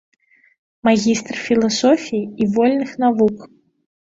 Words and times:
Магістр 0.87 1.35
філасофіі 1.47 2.23
і 2.25 2.43
вольных 2.57 2.89
навук. 3.05 3.37